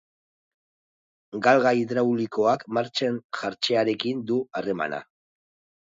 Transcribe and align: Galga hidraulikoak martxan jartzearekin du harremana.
Galga 1.49 1.75
hidraulikoak 1.81 2.65
martxan 2.79 3.23
jartzearekin 3.43 4.29
du 4.33 4.43
harremana. 4.59 5.09